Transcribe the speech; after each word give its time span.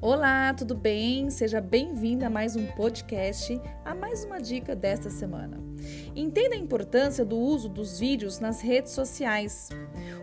Olá, 0.00 0.54
tudo 0.54 0.76
bem? 0.76 1.28
Seja 1.28 1.60
bem-vinda 1.60 2.28
a 2.28 2.30
mais 2.30 2.54
um 2.54 2.64
podcast, 2.66 3.60
a 3.84 3.96
mais 3.96 4.24
uma 4.24 4.40
dica 4.40 4.76
desta 4.76 5.10
semana. 5.10 5.67
Entenda 6.14 6.54
a 6.54 6.58
importância 6.58 7.24
do 7.24 7.36
uso 7.38 7.68
dos 7.68 7.98
vídeos 8.00 8.38
nas 8.40 8.60
redes 8.60 8.92
sociais. 8.92 9.68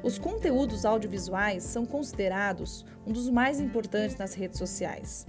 Os 0.03 0.19
conteúdos 0.19 0.85
audiovisuais 0.85 1.63
são 1.63 1.85
considerados 1.85 2.85
um 3.05 3.11
dos 3.11 3.29
mais 3.29 3.59
importantes 3.59 4.17
nas 4.17 4.33
redes 4.33 4.57
sociais. 4.57 5.25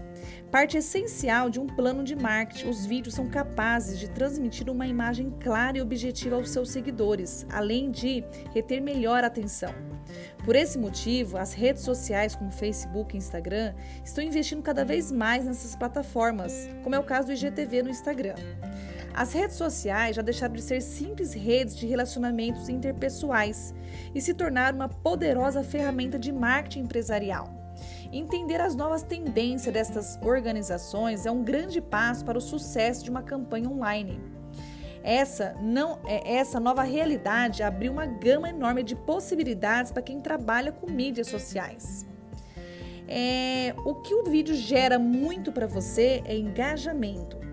Parte 0.50 0.77
essencial 0.77 1.50
de 1.50 1.61
um 1.61 1.67
plano 1.67 2.03
de 2.03 2.17
marketing, 2.17 2.68
os 2.68 2.86
vídeos 2.86 3.14
são 3.14 3.29
capazes 3.29 3.99
de 3.99 4.09
transmitir 4.11 4.71
uma 4.71 4.86
imagem 4.86 5.30
clara 5.41 5.79
e 5.79 5.82
objetiva 5.82 6.37
aos 6.37 6.50
seus 6.50 6.71
seguidores, 6.71 7.46
além 7.50 7.91
de 7.91 8.25
reter 8.55 8.80
melhor 8.80 9.25
atenção. 9.25 9.75
Por 10.45 10.57
esse 10.57 10.79
motivo, 10.79 11.37
as 11.37 11.53
redes 11.53 11.82
sociais 11.82 12.34
como 12.34 12.50
Facebook 12.50 13.14
e 13.14 13.18
Instagram 13.18 13.75
estão 14.04 14.23
investindo 14.25 14.62
cada 14.62 14.84
vez 14.84 15.11
mais 15.11 15.45
nessas 15.45 15.75
plataformas, 15.75 16.68
como 16.82 16.95
é 16.95 16.98
o 16.98 17.04
caso 17.04 17.29
do 17.29 17.32
IGTV 17.32 17.82
no 17.82 17.90
Instagram. 17.90 18.37
As 19.16 19.32
redes 19.32 19.56
sociais 19.56 20.14
já 20.14 20.20
deixaram 20.20 20.52
de 20.52 20.61
ser 20.61 20.82
simples 20.82 21.32
redes 21.32 21.75
de 21.75 21.86
relacionamentos 21.86 22.68
interpessoais 22.68 23.75
e 24.14 24.20
se 24.20 24.34
tornaram 24.34 24.76
uma 24.76 24.90
poderosa 24.90 25.64
ferramenta 25.64 26.18
de 26.18 26.30
marketing 26.30 26.80
empresarial. 26.80 27.48
Entender 28.12 28.61
as 28.61 28.76
novas 28.76 29.02
tendências 29.02 29.72
destas 29.72 30.18
organizações 30.20 31.25
é 31.25 31.30
um 31.30 31.42
grande 31.42 31.80
passo 31.80 32.27
para 32.27 32.36
o 32.36 32.42
sucesso 32.42 33.05
de 33.05 33.08
uma 33.11 33.22
campanha 33.22 33.70
online. 33.70 34.20
Essa 35.02 35.56
não 35.62 35.98
é, 36.06 36.34
essa 36.34 36.61
nova 36.61 36.83
realidade 36.83 37.62
abriu 37.62 37.92
uma 37.92 38.05
gama 38.05 38.50
enorme 38.50 38.83
de 38.83 38.94
possibilidades 38.94 39.92
para 39.92 40.03
quem 40.03 40.20
trabalha 40.20 40.72
com 40.72 40.91
mídias 40.91 41.28
sociais. 41.28 42.05
É, 43.08 43.75
o 43.86 43.95
que 43.95 44.14
o 44.14 44.25
vídeo 44.25 44.55
gera 44.55 44.98
muito 44.98 45.53
para 45.53 45.67
você 45.67 46.23
é 46.27 46.36
engajamento. 46.36 47.45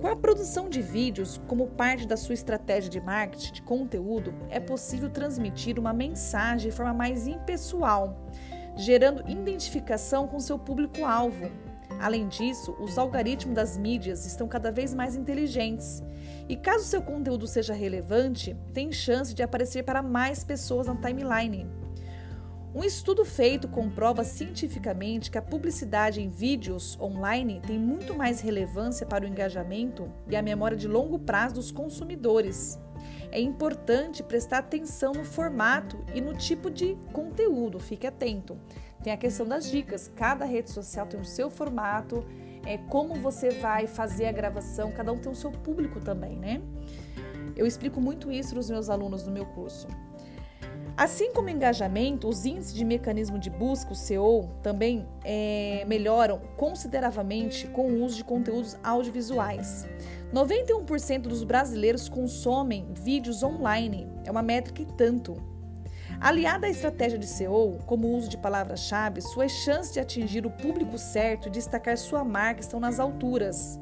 Com 0.00 0.06
a 0.06 0.14
produção 0.14 0.68
de 0.68 0.80
vídeos 0.80 1.40
como 1.48 1.66
parte 1.66 2.06
da 2.06 2.16
sua 2.16 2.32
estratégia 2.32 2.88
de 2.88 3.00
marketing 3.00 3.52
de 3.54 3.62
conteúdo, 3.62 4.32
é 4.48 4.60
possível 4.60 5.10
transmitir 5.10 5.76
uma 5.76 5.92
mensagem 5.92 6.70
de 6.70 6.76
forma 6.76 6.94
mais 6.94 7.26
impessoal, 7.26 8.16
gerando 8.76 9.28
identificação 9.28 10.28
com 10.28 10.38
seu 10.38 10.56
público-alvo. 10.56 11.50
Além 11.98 12.28
disso, 12.28 12.76
os 12.78 12.96
algoritmos 12.96 13.56
das 13.56 13.76
mídias 13.76 14.24
estão 14.24 14.46
cada 14.46 14.70
vez 14.70 14.94
mais 14.94 15.16
inteligentes 15.16 16.00
e 16.48 16.56
caso 16.56 16.84
seu 16.84 17.02
conteúdo 17.02 17.48
seja 17.48 17.74
relevante, 17.74 18.56
tem 18.72 18.92
chance 18.92 19.34
de 19.34 19.42
aparecer 19.42 19.82
para 19.82 20.00
mais 20.00 20.44
pessoas 20.44 20.86
na 20.86 20.94
timeline. 20.94 21.77
Um 22.74 22.84
estudo 22.84 23.24
feito 23.24 23.66
comprova 23.66 24.22
cientificamente 24.22 25.30
que 25.30 25.38
a 25.38 25.42
publicidade 25.42 26.20
em 26.20 26.28
vídeos 26.28 26.98
online 27.00 27.62
tem 27.66 27.78
muito 27.78 28.14
mais 28.14 28.40
relevância 28.40 29.06
para 29.06 29.24
o 29.24 29.28
engajamento 29.28 30.12
e 30.28 30.36
a 30.36 30.42
memória 30.42 30.76
de 30.76 30.86
longo 30.86 31.18
prazo 31.18 31.54
dos 31.54 31.70
consumidores. 31.70 32.78
É 33.32 33.40
importante 33.40 34.22
prestar 34.22 34.58
atenção 34.58 35.12
no 35.12 35.24
formato 35.24 35.98
e 36.14 36.20
no 36.20 36.34
tipo 36.34 36.70
de 36.70 36.96
conteúdo, 37.10 37.78
fique 37.78 38.06
atento. 38.06 38.58
Tem 39.02 39.12
a 39.12 39.16
questão 39.16 39.46
das 39.46 39.70
dicas, 39.70 40.12
cada 40.14 40.44
rede 40.44 40.70
social 40.70 41.06
tem 41.06 41.18
o 41.18 41.24
seu 41.24 41.48
formato 41.48 42.24
é, 42.66 42.76
como 42.76 43.14
você 43.14 43.50
vai 43.50 43.86
fazer 43.86 44.26
a 44.26 44.32
gravação, 44.32 44.92
cada 44.92 45.10
um 45.10 45.18
tem 45.18 45.32
o 45.32 45.34
seu 45.34 45.50
público 45.50 46.00
também, 46.00 46.36
né? 46.36 46.60
Eu 47.56 47.66
explico 47.66 47.98
muito 48.00 48.30
isso 48.30 48.50
para 48.50 48.60
os 48.60 48.68
meus 48.68 48.90
alunos 48.90 49.24
no 49.24 49.32
meu 49.32 49.46
curso. 49.46 49.88
Assim 50.98 51.32
como 51.32 51.48
engajamento, 51.48 52.28
os 52.28 52.44
índices 52.44 52.74
de 52.74 52.84
mecanismo 52.84 53.38
de 53.38 53.48
busca, 53.48 53.92
o 53.92 53.94
SEO, 53.94 54.50
também 54.64 55.06
é, 55.24 55.84
melhoram 55.86 56.40
consideravelmente 56.56 57.68
com 57.68 57.86
o 57.86 58.02
uso 58.02 58.16
de 58.16 58.24
conteúdos 58.24 58.76
audiovisuais. 58.82 59.86
91% 60.34 61.20
dos 61.20 61.44
brasileiros 61.44 62.08
consomem 62.08 62.92
vídeos 62.94 63.44
online, 63.44 64.08
é 64.24 64.30
uma 64.32 64.42
métrica 64.42 64.82
e 64.82 64.86
tanto. 64.86 65.40
Aliada 66.20 66.66
à 66.66 66.70
estratégia 66.70 67.16
de 67.16 67.28
SEO, 67.28 67.78
como 67.86 68.08
o 68.08 68.16
uso 68.16 68.28
de 68.28 68.36
palavras-chave, 68.36 69.20
suas 69.20 69.52
chances 69.52 69.92
de 69.92 70.00
atingir 70.00 70.44
o 70.44 70.50
público 70.50 70.98
certo 70.98 71.46
e 71.46 71.52
destacar 71.52 71.96
sua 71.96 72.24
marca 72.24 72.60
estão 72.60 72.80
nas 72.80 72.98
alturas. 72.98 73.78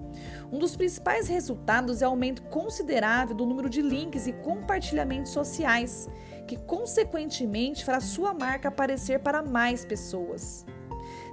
Um 0.53 0.59
dos 0.59 0.77
principais 0.77 1.29
resultados 1.29 2.03
é 2.03 2.07
o 2.07 2.11
aumento 2.11 2.43
considerável 2.43 3.35
do 3.35 3.47
número 3.47 3.71
de 3.71 3.81
links 3.81 4.27
e 4.27 4.35
compartilhamentos 4.35 5.33
sociais, 5.33 6.11
que 6.47 6.57
consequentemente 6.57 7.84
fará 7.84 8.01
sua 8.01 8.33
marca 8.33 8.69
aparecer 8.69 9.21
para 9.21 9.43
mais 9.43 9.84
pessoas. 9.84 10.65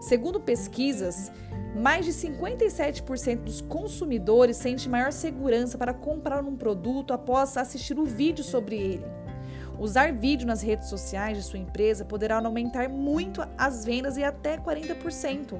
Segundo 0.01 0.39
pesquisas, 0.39 1.31
mais 1.75 2.05
de 2.05 2.11
57% 2.11 3.37
dos 3.37 3.61
consumidores 3.61 4.57
sentem 4.57 4.89
maior 4.89 5.11
segurança 5.11 5.77
para 5.77 5.93
comprar 5.93 6.43
um 6.43 6.55
produto 6.55 7.13
após 7.13 7.55
assistir 7.57 7.97
o 7.97 8.05
vídeo 8.05 8.43
sobre 8.43 8.75
ele. 8.75 9.05
Usar 9.79 10.13
vídeo 10.13 10.45
nas 10.45 10.61
redes 10.61 10.87
sociais 10.87 11.37
de 11.37 11.43
sua 11.43 11.57
empresa 11.57 12.05
poderá 12.05 12.37
aumentar 12.37 12.87
muito 12.89 13.41
as 13.57 13.83
vendas 13.83 14.17
e 14.17 14.23
até 14.23 14.57
40%. 14.57 15.59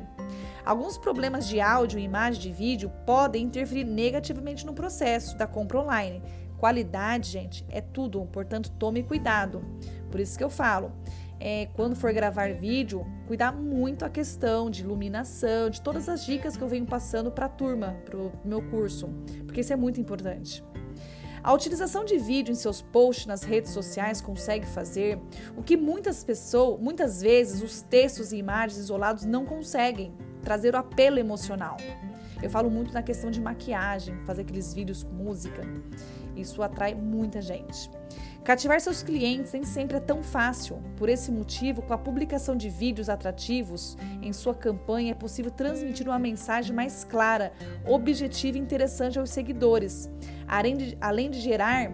Alguns 0.66 0.97
problemas 0.97 1.46
de 1.47 1.59
áudio 1.59 2.00
e 2.00 2.03
imagem 2.03 2.41
de 2.41 2.51
vídeo 2.51 2.90
podem 3.06 3.44
interferir 3.44 3.84
negativamente 3.84 4.66
no 4.66 4.74
processo 4.74 5.38
da 5.38 5.46
compra 5.46 5.79
online. 5.79 6.24
Qualidade, 6.57 7.29
gente, 7.29 7.66
é 7.69 7.81
tudo, 7.81 8.25
portanto, 8.28 8.72
tome 8.79 9.03
cuidado. 9.03 9.62
Por 10.09 10.22
isso 10.22 10.38
que 10.38 10.44
eu 10.44 10.50
falo, 10.50 10.94
é, 11.38 11.68
quando 11.73 11.97
for 11.97 12.13
gravar 12.13 12.53
vídeo, 12.53 13.06
cuidar 13.28 13.52
muito 13.52 14.06
a 14.06 14.09
questão 14.09 14.69
de 14.69 14.84
iluminação, 14.84 15.69
de 15.69 15.81
todas 15.81 16.07
as 16.07 16.25
dicas 16.25 16.56
que 16.56 16.63
eu 16.63 16.69
venho 16.69 16.85
passando 16.85 17.29
para 17.29 17.47
a 17.47 17.50
turma, 17.50 17.97
para 18.06 18.18
o 18.18 18.31
meu 18.46 18.62
curso, 18.69 19.09
porque 19.46 19.59
isso 19.59 19.73
é 19.73 19.75
muito 19.75 20.00
importante. 20.00 20.63
A 21.44 21.52
utilização 21.52 22.06
de 22.06 22.18
vídeo 22.18 22.53
em 22.53 22.56
seus 22.56 22.81
posts 22.81 23.25
nas 23.25 23.44
redes 23.44 23.72
sociais 23.72 24.22
consegue 24.22 24.66
fazer 24.66 25.19
o 25.57 25.62
que 25.62 25.75
muitas 25.75 26.23
pessoas, 26.23 26.79
muitas 26.79 27.22
vezes, 27.22 27.62
os 27.62 27.81
textos 27.81 28.31
e 28.31 28.38
imagens 28.38 28.79
isolados 28.79 29.25
não 29.25 29.44
conseguem 29.44 30.13
trazer 30.44 30.76
o 30.76 30.78
apelo 30.78 31.18
emocional. 31.18 31.78
Eu 32.42 32.50
falo 32.50 32.70
muito 32.70 32.94
na 32.94 33.02
questão 33.02 33.31
de 33.31 33.40
maquiagem, 33.40 34.18
fazer 34.26 34.42
aqueles 34.42 34.74
vídeos 34.74 35.02
com 35.02 35.14
música. 35.14 35.62
Isso 36.36 36.62
atrai 36.62 36.94
muita 36.94 37.42
gente. 37.42 37.90
Cativar 38.44 38.82
seus 38.82 39.02
clientes 39.02 39.53
nem 39.53 39.64
sempre 39.64 39.96
é 39.96 40.00
tão 40.02 40.22
fácil. 40.22 40.84
Por 40.98 41.08
esse 41.08 41.32
motivo, 41.32 41.82
com 41.82 41.94
a 41.94 41.98
publicação 41.98 42.58
de 42.58 42.70
vídeos 42.70 43.08
atrativos 43.08 43.98
em 44.22 44.34
sua 44.34 44.53
campanha, 44.53 45.12
é 45.12 45.16
possível 45.16 45.50
transmitir 45.50 46.08
uma 46.08 46.20
mensagem 46.20 46.76
mais 46.76 47.06
clara, 47.06 47.53
objetiva 47.88 48.58
e 48.58 48.62
interessante 48.62 49.18
aos 49.18 49.30
seguidores. 49.30 50.09
Além 50.46 50.76
de, 50.76 50.98
além 51.00 51.30
de 51.30 51.40
gerar 51.40 51.94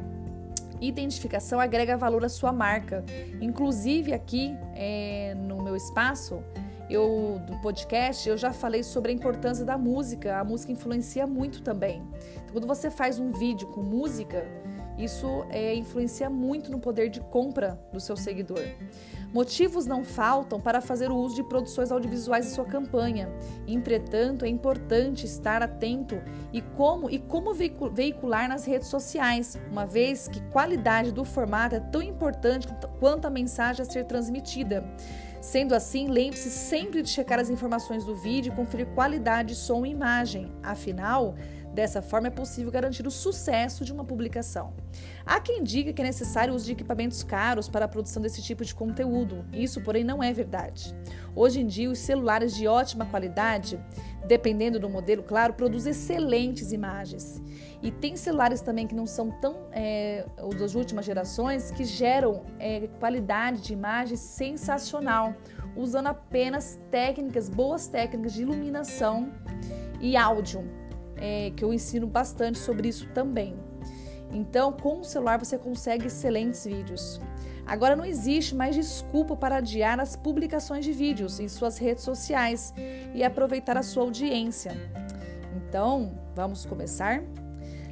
identificação, 0.81 1.59
agrega 1.59 1.95
valor 1.95 2.25
à 2.25 2.29
sua 2.29 2.51
marca. 2.51 3.05
Inclusive, 3.39 4.13
aqui 4.13 4.57
é, 4.73 5.35
no 5.35 5.61
meu 5.61 5.75
espaço, 5.75 6.41
eu 6.89 7.39
do 7.45 7.55
podcast, 7.57 8.27
eu 8.27 8.37
já 8.37 8.51
falei 8.51 8.83
sobre 8.83 9.11
a 9.11 9.15
importância 9.15 9.63
da 9.63 9.77
música. 9.77 10.39
A 10.39 10.43
música 10.43 10.71
influencia 10.71 11.27
muito 11.27 11.61
também. 11.61 12.01
Então, 12.35 12.53
quando 12.53 12.67
você 12.67 12.89
faz 12.89 13.19
um 13.19 13.31
vídeo 13.31 13.67
com 13.67 13.81
música, 13.81 14.47
isso 14.99 15.45
é, 15.49 15.73
influencia 15.73 16.29
muito 16.29 16.69
no 16.69 16.79
poder 16.79 17.09
de 17.09 17.21
compra 17.21 17.79
do 17.91 17.99
seu 17.99 18.17
seguidor. 18.17 18.63
Motivos 19.33 19.85
não 19.85 20.03
faltam 20.03 20.59
para 20.59 20.81
fazer 20.81 21.11
o 21.11 21.15
uso 21.15 21.35
de 21.35 21.43
produções 21.43 21.91
audiovisuais 21.91 22.47
em 22.47 22.49
sua 22.53 22.65
campanha. 22.65 23.31
Entretanto, 23.67 24.43
é 24.43 24.47
importante 24.47 25.25
estar 25.25 25.61
atento 25.61 26.19
e 26.51 26.61
como 26.61 27.09
e 27.09 27.19
como 27.19 27.53
veicular 27.53 28.49
nas 28.49 28.65
redes 28.65 28.87
sociais, 28.87 29.57
uma 29.71 29.85
vez 29.85 30.27
que 30.27 30.41
qualidade 30.49 31.11
do 31.11 31.23
formato 31.23 31.75
é 31.75 31.79
tão 31.79 32.01
importante 32.01 32.67
quanto 32.99 33.25
a 33.25 33.29
mensagem 33.29 33.83
a 33.83 33.89
ser 33.89 34.05
transmitida. 34.05 34.83
Sendo 35.41 35.73
assim, 35.73 36.09
lembre-se 36.09 36.49
sempre 36.49 37.01
de 37.01 37.09
checar 37.09 37.39
as 37.39 37.49
informações 37.49 38.03
do 38.03 38.13
vídeo 38.13 38.51
e 38.51 38.55
conferir 38.55 38.87
qualidade 38.87 39.49
de 39.49 39.55
som 39.55 39.85
e 39.85 39.91
imagem. 39.91 40.51
Afinal, 40.61 41.35
Dessa 41.79 42.01
forma, 42.01 42.27
é 42.27 42.29
possível 42.29 42.69
garantir 42.69 43.07
o 43.07 43.11
sucesso 43.11 43.85
de 43.85 43.93
uma 43.93 44.03
publicação. 44.03 44.73
Há 45.25 45.39
quem 45.39 45.63
diga 45.63 45.93
que 45.93 46.01
é 46.01 46.03
necessário 46.03 46.51
o 46.51 46.55
uso 46.57 46.65
de 46.65 46.73
equipamentos 46.73 47.23
caros 47.23 47.69
para 47.69 47.85
a 47.85 47.87
produção 47.87 48.21
desse 48.21 48.41
tipo 48.41 48.65
de 48.65 48.75
conteúdo. 48.75 49.45
Isso, 49.53 49.79
porém, 49.79 50.03
não 50.03 50.21
é 50.21 50.33
verdade. 50.33 50.93
Hoje 51.33 51.61
em 51.61 51.65
dia, 51.65 51.89
os 51.89 51.99
celulares 51.99 52.53
de 52.53 52.67
ótima 52.67 53.05
qualidade, 53.05 53.79
dependendo 54.27 54.77
do 54.77 54.89
modelo, 54.89 55.23
claro, 55.23 55.53
produzem 55.53 55.91
excelentes 55.91 56.73
imagens. 56.73 57.41
E 57.81 57.91
tem 57.91 58.17
celulares 58.17 58.59
também 58.59 58.85
que 58.85 58.93
não 58.93 59.07
são 59.07 59.31
tão 59.39 59.69
é, 59.71 60.25
das 60.59 60.75
últimas 60.75 61.05
gerações 61.05 61.71
que 61.71 61.85
geram 61.85 62.43
é, 62.59 62.89
qualidade 62.99 63.61
de 63.61 63.71
imagem 63.71 64.17
sensacional, 64.17 65.33
usando 65.77 66.07
apenas 66.07 66.77
técnicas, 66.91 67.47
boas 67.47 67.87
técnicas 67.87 68.33
de 68.33 68.41
iluminação 68.41 69.31
e 70.01 70.17
áudio 70.17 70.78
é, 71.19 71.51
que 71.55 71.63
eu 71.63 71.73
ensino 71.73 72.07
bastante 72.07 72.57
sobre 72.57 72.87
isso 72.87 73.07
também. 73.13 73.55
Então, 74.31 74.71
com 74.71 74.99
o 74.99 75.03
celular 75.03 75.39
você 75.39 75.57
consegue 75.57 76.07
excelentes 76.07 76.65
vídeos. 76.65 77.19
Agora 77.65 77.95
não 77.95 78.05
existe 78.05 78.55
mais 78.55 78.75
desculpa 78.75 79.35
para 79.35 79.57
adiar 79.57 79.99
as 79.99 80.15
publicações 80.15 80.83
de 80.83 80.91
vídeos 80.91 81.39
em 81.39 81.47
suas 81.47 81.77
redes 81.77 82.03
sociais 82.03 82.73
e 83.13 83.23
aproveitar 83.23 83.77
a 83.77 83.83
sua 83.83 84.03
audiência. 84.03 84.71
Então, 85.55 86.11
vamos 86.35 86.65
começar? 86.65 87.21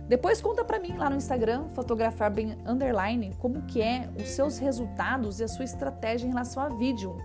Depois 0.08 0.42
conta 0.42 0.64
para 0.64 0.80
mim 0.80 0.96
lá 0.98 1.10
no 1.10 1.18
Instagram, 1.18 1.68
fotografar 1.74 2.32
bem 2.32 2.58
underline, 2.66 3.36
como 3.40 3.64
que 3.64 3.82
é 3.82 4.10
os 4.18 4.30
seus 4.30 4.58
resultados 4.58 5.40
e 5.40 5.44
a 5.44 5.48
sua 5.48 5.66
estratégia 5.66 6.26
em 6.26 6.30
relação 6.30 6.64
a 6.64 6.70
vídeo. 6.70 7.18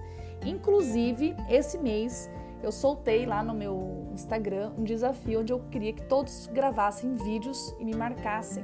Inclusive, 0.44 1.36
esse 1.48 1.78
mês 1.78 2.28
eu 2.62 2.70
soltei 2.70 3.26
lá 3.26 3.42
no 3.42 3.52
meu 3.54 4.08
Instagram 4.12 4.72
um 4.78 4.84
desafio 4.84 5.40
onde 5.40 5.52
eu 5.52 5.60
queria 5.70 5.92
que 5.92 6.02
todos 6.02 6.48
gravassem 6.52 7.14
vídeos 7.14 7.74
e 7.78 7.84
me 7.84 7.94
marcassem. 7.94 8.62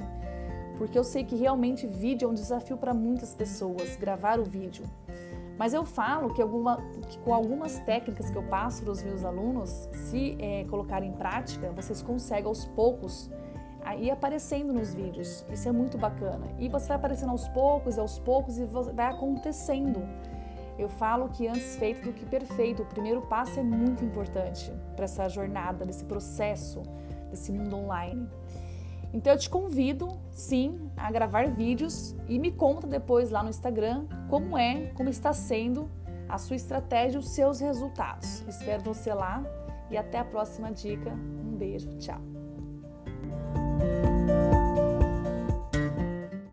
Porque 0.77 0.97
eu 0.97 1.03
sei 1.03 1.25
que 1.25 1.35
realmente 1.35 1.87
vídeo 1.87 2.27
é 2.27 2.31
um 2.31 2.35
desafio 2.35 2.77
para 2.77 2.95
muitas 2.95 3.35
pessoas, 3.35 3.97
gravar 3.97 4.39
o 4.39 4.45
vídeo. 4.45 4.85
Mas 5.59 5.75
eu 5.75 5.85
falo 5.85 6.33
que, 6.33 6.41
alguma, 6.41 6.77
que 7.09 7.19
com 7.19 7.35
algumas 7.35 7.81
técnicas 7.81 8.31
que 8.31 8.39
eu 8.39 8.45
passo 8.45 8.85
para 8.85 8.93
os 8.93 9.03
meus 9.03 9.25
alunos, 9.25 9.89
se 9.93 10.37
é, 10.39 10.65
colocar 10.71 11.03
em 11.03 11.11
prática, 11.11 11.73
vocês 11.73 12.01
conseguem 12.01 12.47
aos 12.47 12.65
poucos 12.65 13.29
ir 13.99 14.11
aparecendo 14.11 14.73
nos 14.73 14.95
vídeos. 14.95 15.45
Isso 15.51 15.69
é 15.69 15.73
muito 15.73 15.99
bacana. 15.99 16.47
E 16.59 16.69
você 16.69 16.87
vai 16.89 16.97
aparecendo 16.97 17.31
aos 17.31 17.49
poucos 17.49 17.99
aos 17.99 18.21
poucos 18.21 18.59
e 18.59 18.65
vai 18.65 19.07
acontecendo. 19.11 20.01
Eu 20.79 20.89
falo 20.89 21.29
que 21.29 21.49
antes 21.49 21.77
feito 21.77 22.05
do 22.05 22.13
que 22.13 22.25
perfeito. 22.25 22.83
O 22.83 22.87
primeiro 22.87 23.23
passo 23.23 23.59
é 23.59 23.63
muito 23.63 24.05
importante 24.05 24.73
para 24.95 25.05
essa 25.05 25.29
jornada, 25.29 25.85
desse 25.85 26.05
processo, 26.05 26.83
desse 27.31 27.51
mundo 27.51 27.77
online. 27.77 28.29
Então 29.13 29.33
eu 29.33 29.39
te 29.39 29.49
convido, 29.49 30.09
sim, 30.31 30.91
a 30.97 31.11
gravar 31.11 31.49
vídeos 31.49 32.15
e 32.29 32.39
me 32.39 32.53
conta 32.53 32.87
depois 32.87 33.31
lá 33.31 33.43
no 33.43 33.49
Instagram 33.49 34.07
como 34.29 34.57
é, 34.57 34.93
como 34.95 35.09
está 35.09 35.33
sendo 35.33 35.91
a 36.29 36.37
sua 36.37 36.57
estratégia, 36.57 37.19
os 37.19 37.31
seus 37.31 37.59
resultados. 37.59 38.45
Espero 38.47 38.83
você 38.83 39.13
lá 39.13 39.43
e 39.91 39.97
até 39.97 40.19
a 40.19 40.25
próxima 40.25 40.71
dica. 40.71 41.11
Um 41.11 41.57
beijo, 41.57 41.89
tchau. 41.99 42.38